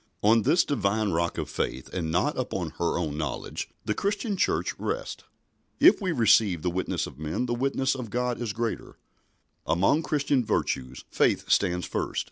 [0.23, 4.73] On this Divine rock of faith, and not upon her own knowledge, the Christian Church
[4.79, 5.25] rests.
[5.79, 8.97] "If we receive the witness of men, the witness of God is greater."
[9.67, 12.19] Among Christian virtues faith stands first.